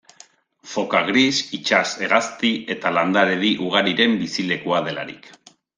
Foka 0.71 1.01
gris, 1.09 1.41
itsas 1.59 1.91
hegazti 2.07 2.53
eta 2.77 2.95
landaredi 2.97 3.55
ugariren 3.69 4.21
bizilekua 4.25 4.87
delarik. 4.91 5.35